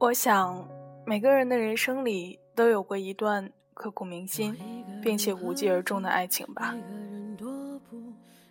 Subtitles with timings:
[0.00, 0.64] 我想，
[1.04, 4.56] 每个人的人生里都有过一段刻骨铭心，
[5.02, 6.72] 并且无疾而终的爱情吧。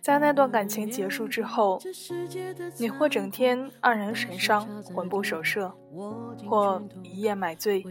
[0.02, 1.80] 在那段感情结束之后，
[2.78, 5.72] 你或整天黯然神伤，魂不守舍，
[6.46, 7.82] 或一夜买醉。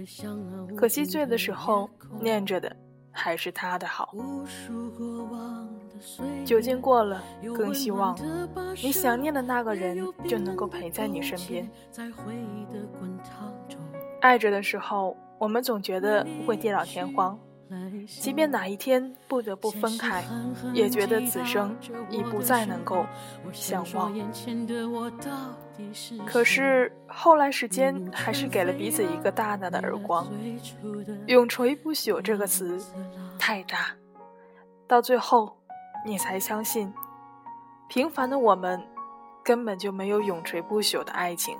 [0.76, 1.90] 可惜醉的时候
[2.22, 2.76] 念着的
[3.12, 4.12] 还是他的好。
[4.14, 5.67] 无数过往
[6.46, 7.24] 酒精过了，
[7.56, 8.18] 更希望
[8.84, 11.70] 你想念的那个人就能够陪在你身边。
[14.22, 17.38] 爱着的时候，我们总觉得会地老天荒，
[18.08, 20.24] 即便哪一天不得不分开，
[20.74, 21.76] 也觉得此生
[22.10, 23.06] 已不再能够
[23.52, 24.14] 相望。
[26.26, 30.28] 可是后来，时间还是给了彼此一个大大的耳光。
[31.28, 32.80] 永垂不朽这个词
[33.38, 33.96] 太大，
[34.88, 35.57] 到最后，
[36.06, 36.94] 你才相信，
[37.88, 38.82] 平凡的我们
[39.44, 41.58] 根本就没有永垂不朽的爱情。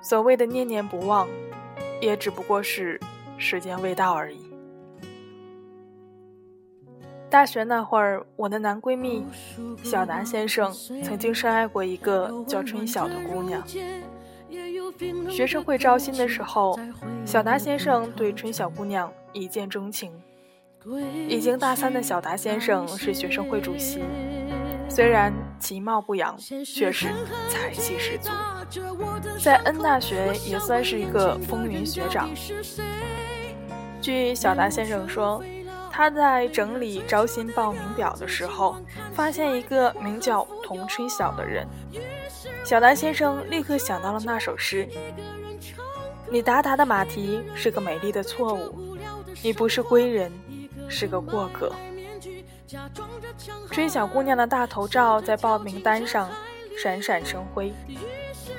[0.00, 1.28] 所谓的念念不忘，
[2.00, 2.98] 也只不过是
[3.36, 4.50] 时间未到而已。
[7.28, 9.24] 大学那会儿，我的男闺蜜
[9.84, 10.72] 小达先生
[11.04, 13.62] 曾经深爱过一个叫春晓的姑娘。
[15.30, 16.76] 学生会招新的时候，
[17.24, 20.12] 小达先生对春晓姑娘一见钟情。
[21.28, 24.02] 已经大三的小达先生是学生会主席。
[24.88, 27.08] 虽然其貌不扬，却是
[27.48, 28.30] 才气十足，
[29.38, 32.28] 在 N 大学也算是一个风云学长。
[34.00, 35.44] 据小达先生说，
[35.92, 38.76] 他在整理招新报名表的时候，
[39.14, 41.66] 发现一个名叫童春晓的人。
[42.64, 44.88] 小达先生立刻想到了那首诗
[46.32, 48.96] ：“你达达的马蹄是个美丽的错误，
[49.42, 50.32] 你不是归人，
[50.90, 51.72] 是个过客。”
[53.70, 56.28] 追小姑娘的大头照在报名单上
[56.76, 57.72] 闪闪生辉，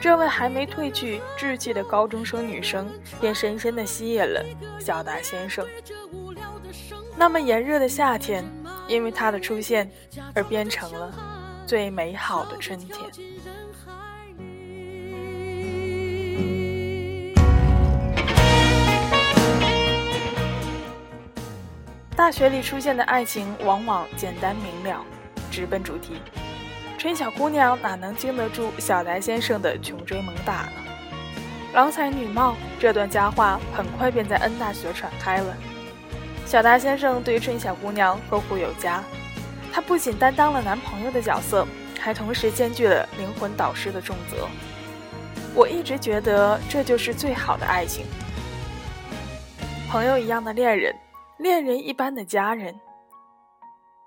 [0.02, 4.44] 这位还没褪去稚气的高中生女生便深深地吸引了
[4.80, 5.66] 小达先生。
[7.16, 8.44] 那么炎热的夏天，
[8.88, 9.90] 因为她的出现
[10.34, 11.13] 而变成了
[11.66, 13.09] 最美好的春天。
[22.21, 25.03] 大学里出现的爱情往往简单明了，
[25.49, 26.21] 直奔主题。
[26.95, 30.71] 春晓姑娘哪能经得住小达先生的穷追猛打呢？
[31.73, 35.57] 郎才女貌这段佳话很快便在 N 大学传开了。
[36.45, 39.03] 小达先生对春晓姑娘呵护有加，
[39.73, 41.67] 他不仅担当了男朋友的角色，
[41.99, 44.47] 还同时兼具了灵魂导师的重责。
[45.55, 48.05] 我一直觉得这就是最好的爱情，
[49.89, 50.95] 朋友一样的恋人。
[51.41, 52.79] 恋人一般的家人，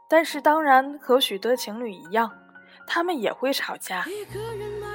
[0.09, 2.31] 但是当然和许多情侣一样，
[2.87, 4.05] 他们也会吵架。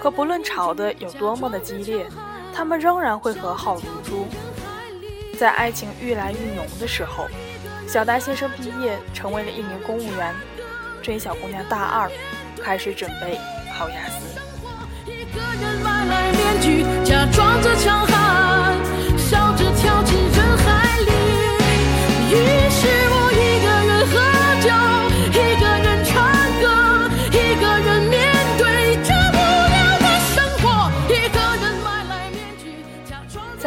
[0.01, 2.07] 可不论吵得有多么的激烈，
[2.55, 4.25] 他们仍然会和好如初。
[5.37, 7.27] 在爱情愈来愈浓的时候，
[7.85, 10.33] 小达先生毕业成为了一名公务员，
[11.03, 12.09] 春小姑娘大二，
[12.63, 13.37] 开始准备
[13.77, 14.39] 考雅思。
[17.03, 18.05] 假装着强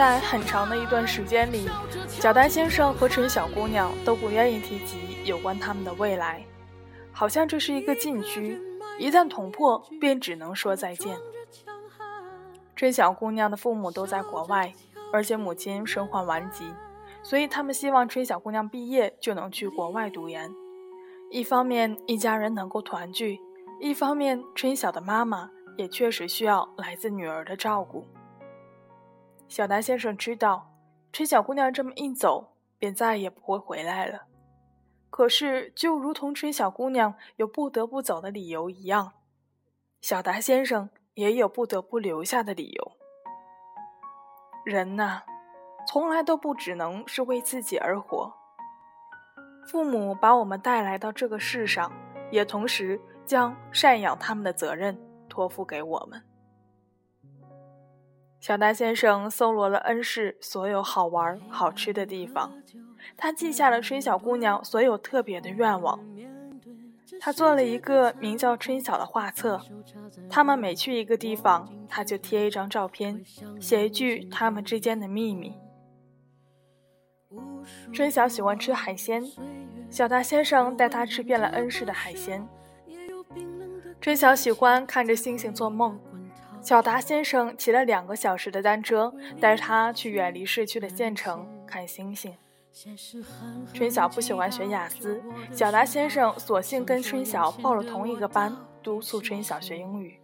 [0.03, 1.71] 在很长的一段时间里，
[2.09, 6.45] 小丹先生和陈小姑娘都不愿意提及有关他们的未来，
[7.13, 8.61] 好像这是一个禁区，
[8.99, 11.17] 一旦捅破，便只能说再见。
[12.75, 14.73] 春小姑娘的父母都在国外，
[15.13, 16.65] 而且母亲身患顽疾。
[17.23, 20.53] 所以他们希望春晓姑娘毕业就能去国外读研，
[21.31, 23.39] 一方面一家人能够团聚，
[23.79, 28.05] 一方面春晓的妈妈也确实需要来自女儿的照顾。
[29.53, 30.73] 小达先生知道，
[31.13, 34.23] 春小姑娘这么一走，便再也不会回来了。
[35.11, 39.13] 可是，就如同春小姑娘有不得不走的理由一样，
[40.01, 42.93] 小达先生也有不得不留下的理由。
[44.65, 45.21] 人呐，
[45.87, 48.33] 从来都不只能是为自己而活。
[49.67, 51.93] 父母把我们带来到这个世上，
[52.31, 54.99] 也同时将赡养他们的责任
[55.29, 56.25] 托付给我们。
[58.43, 62.53] 小达先生搜罗了恩市所有好玩好吃的地方，
[63.17, 66.01] 他记下了春小姑娘所有特别的愿望。
[67.21, 69.61] 他做了一个名叫春晓的画册，
[70.29, 73.25] 他们每去一个地方，他就贴一张照片，
[73.61, 75.55] 写一句他们之间的秘密。
[77.93, 79.23] 春晓喜欢吃海鲜，
[79.89, 82.45] 小达先生带他吃遍了恩市的海鲜。
[84.01, 85.97] 春晓喜欢看着星星做梦。
[86.63, 92.33] 小达先生骑了两个小时的单车，带他去远离市区的县城看星星。
[93.75, 95.21] 春晓不喜欢学雅思，
[95.51, 100.21] 小达先生索性跟春晓报了同一个班，督促春晓学英语。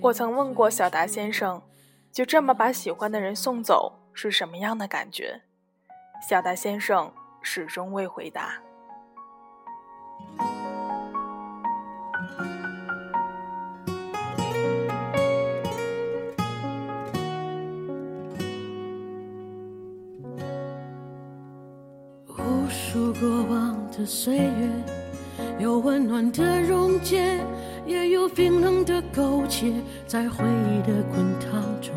[0.00, 1.60] 我曾问过小达先生，
[2.12, 5.42] 就这么把喜欢的人送走是什么样的感觉？
[6.28, 7.12] 小达先生
[7.42, 8.62] 始终未回答。
[23.18, 24.70] 过往的岁月，
[25.58, 27.40] 有温暖的溶解，
[27.86, 29.72] 也有冰冷的勾结，
[30.06, 31.94] 在回忆的滚烫中。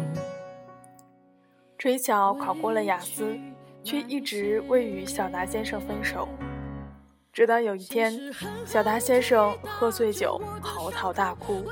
[1.78, 3.38] 春晓考过了雅思，
[3.84, 6.30] 却一直未与小达先生分手。
[7.34, 8.18] 直到有一天，
[8.66, 11.66] 小达先生喝醉酒，嚎啕大哭，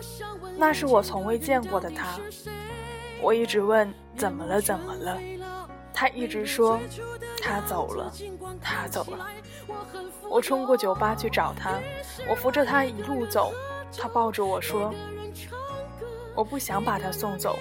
[0.58, 2.20] 那是我从未见过的他。
[3.22, 5.18] 我一直问怎么了，怎么了？
[5.94, 6.78] 他一直说。
[7.48, 8.12] 他走了，
[8.62, 9.26] 他走了。
[10.30, 11.80] 我冲过酒吧去找他，
[12.28, 13.54] 我扶着他一路走。
[13.98, 14.94] 他抱着我说
[16.36, 17.58] ：“我不想把他送走，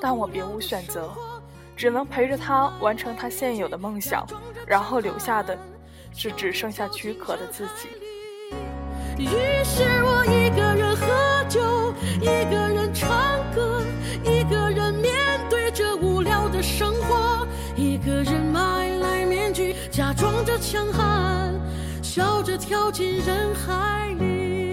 [0.00, 1.08] 但我别无选择，
[1.76, 4.26] 只能陪着他完成他现有的梦想，
[4.66, 5.56] 然后留下的，
[6.12, 7.88] 是只剩下躯壳的自己。”
[9.18, 9.28] 于
[9.64, 12.65] 是我一个人喝酒，一个
[20.68, 21.54] 强悍，
[22.02, 24.66] 笑着跳进人海里。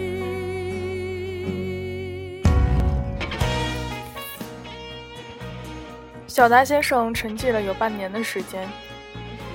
[6.25, 8.67] 小达先生沉寂了有半年的时间，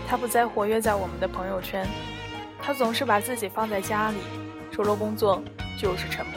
[0.06, 1.84] 他不再活跃在我们的朋友圈，
[2.62, 4.18] 他总是把自己放在家里。
[4.70, 5.42] 除了工作
[5.76, 6.34] 就是沉默。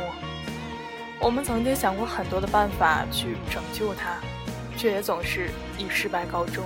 [1.20, 4.18] 我们曾经想过很多的办法去拯救他，
[4.76, 6.66] 却也总是以失败告终。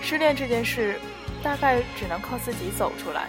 [0.00, 1.00] 失恋这件事，
[1.42, 3.28] 大概只能靠自己走出来。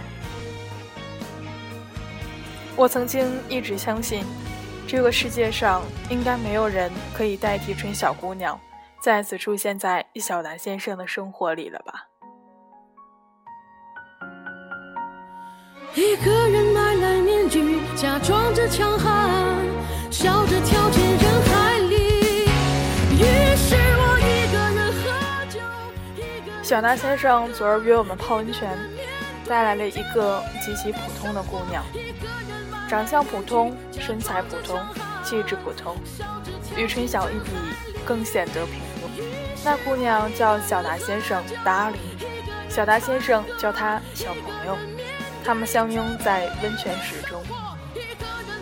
[2.75, 4.23] 我曾经一直相信，
[4.87, 8.59] 这个世界上应该没有人可以代替春小姑娘
[9.01, 12.07] 再次出现在小达先生的生活里了吧。
[15.95, 19.55] 一个人买来面具，假装着强悍，
[20.11, 20.86] 笑着跳
[26.67, 28.77] 小达先生昨儿约我们泡温泉，
[29.47, 31.81] 带来了一个极其普通的姑娘，
[32.89, 34.77] 长相普通，身材普通，
[35.23, 35.95] 气质普通，
[36.75, 37.51] 与春晓一比，
[38.05, 39.23] 更显得平庸。
[39.63, 41.99] 那姑娘叫小达先生，达里，
[42.67, 44.77] 小达先生叫她小朋友。
[45.45, 47.41] 他们相拥在温泉池中，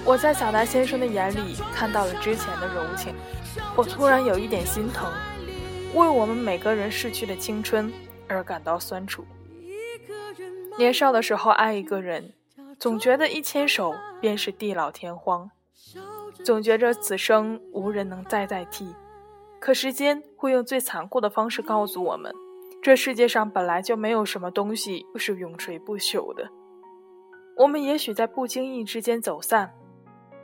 [0.03, 3.15] 我在小达先生的眼里看到了之前的柔情，
[3.75, 5.12] 我突然有一点心疼，
[5.96, 7.92] 为我们每个人逝去的青春
[8.28, 9.25] 而感到酸楚。
[10.78, 12.34] 年少的时候爱一个人，
[12.78, 15.50] 总觉得一牵手便是地老天荒，
[16.44, 18.94] 总觉着此生无人能再代替。
[19.58, 22.34] 可时间会用最残酷的方式告诉我们，
[22.84, 26.50] 这世界上本来就没有什么东西是永垂不朽的。
[27.56, 29.74] 我们也许在不经意之间走散，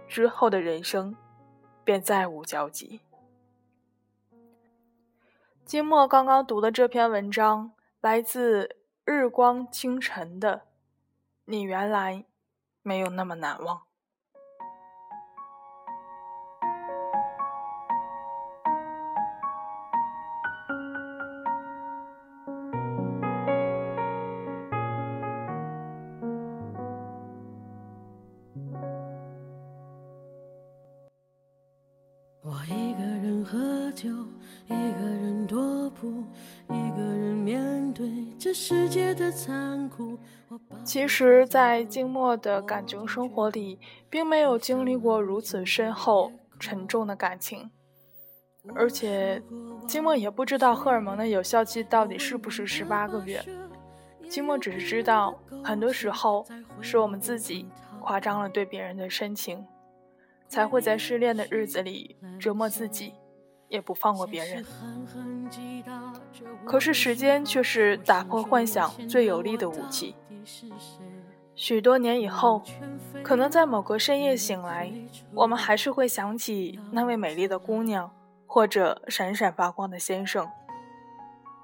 [0.08, 1.14] 之后的人生
[1.84, 3.02] 便再无交集。
[5.72, 8.76] 金墨刚刚读的这篇文章来自
[9.06, 10.64] 日光清晨的，
[11.46, 12.26] 你原来
[12.82, 13.84] 没有那么难忘。
[38.52, 43.80] 一个人踱步，一个人面对这其实，在静默的感情生活里，
[44.10, 47.72] 并没有经历过如此深厚、沉重的感情，
[48.76, 49.42] 而且，
[49.88, 53.42] 静默也不知道荷尔蒙的有效期到底是不是十八个月。
[54.30, 56.46] 静默只是知道，很多时候
[56.82, 57.68] 是我们自己
[58.00, 59.66] 夸张了对别人的深情，
[60.48, 63.14] 才会在失恋的日子里折磨自己。
[63.72, 64.66] 也不放过别人，
[66.66, 70.16] 可是时间却是打破幻想最有力的武器。
[71.56, 72.62] 许多年以后，
[73.24, 74.92] 可能在某个深夜醒来，
[75.34, 78.12] 我们还是会想起那位美丽的姑娘，
[78.46, 80.48] 或者闪闪发光的先生。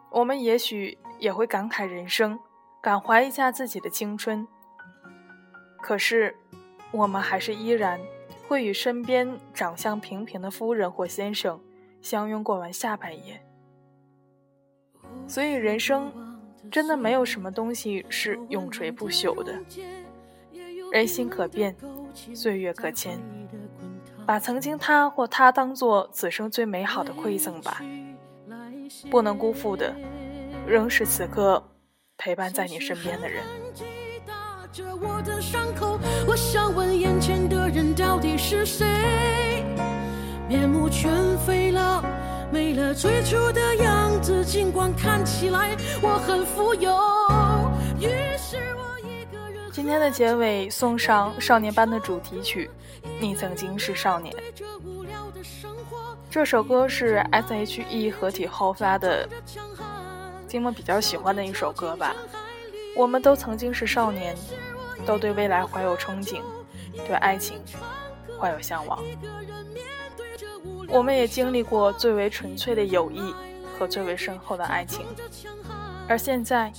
[0.10, 2.40] 我们也许也会感慨人生，
[2.82, 4.48] 感怀一下自己的青春。
[5.82, 6.38] 可是，
[6.92, 8.00] 我们还是依然
[8.48, 11.60] 会与身边长相平平的夫人或先生。
[12.02, 13.42] 相拥过完下半夜，
[15.28, 16.12] 所以人生
[16.72, 19.54] 真的没有什么东西是永垂不朽的。
[20.92, 21.76] 人心可变，
[22.34, 23.20] 岁月可迁，
[24.26, 27.82] 把曾经他或她当做此生最美好的馈赠吧。
[29.12, 29.94] 不能辜负的，
[30.66, 31.62] 仍是此刻
[32.18, 33.44] 陪伴在你身边的人。
[36.26, 38.86] 我想问眼前的人到底是谁？
[40.48, 42.02] 面目全非了，
[42.50, 44.46] 没了最初的样子。
[44.46, 46.90] 尽管看起来我很富有。
[48.00, 49.70] 于是我一个人。
[49.74, 52.70] 今天的结尾送上少年班的主题曲
[53.20, 54.34] 《你曾经是少年》。
[56.30, 59.28] 这首歌是 S.H.E 合体后发的，
[60.48, 62.16] 金梦比较喜欢的一首歌吧。
[62.96, 64.34] 我们都曾经是少年，
[65.06, 66.42] 都对未来怀有憧憬，
[67.06, 67.60] 对爱情
[68.40, 69.04] 怀有向往。
[70.90, 73.34] 我们也经历过最为纯粹的友谊
[73.78, 75.06] 和最为深厚的爱情，
[76.08, 76.72] 而现在，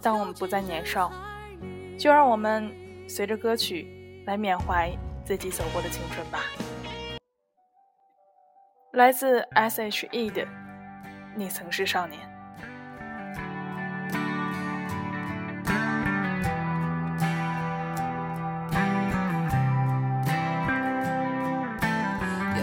[0.00, 1.12] 当我们不再年少，
[1.98, 2.72] 就让我们
[3.08, 4.90] 随着歌曲来缅怀
[5.24, 6.44] 自己走过的青春吧。
[8.92, 10.42] 来自 S.H.E 的
[11.36, 12.20] 《你曾是少年》。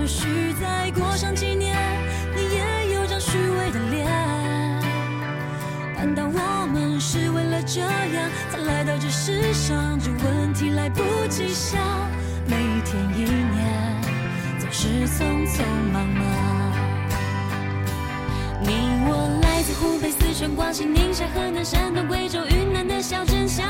[0.00, 1.76] 或许再过上几年，
[2.34, 4.06] 你也有张虚伪的脸。
[5.94, 9.98] 难道我们是为了这样才来到这世上？
[10.00, 11.78] 这问题来不及想，
[12.46, 14.00] 每一天一年
[14.58, 16.24] 总是匆匆忙忙。
[18.62, 23.69] 你我来自湖北、四川、广西、宁夏、河南、山东、贵州、云南的小镇乡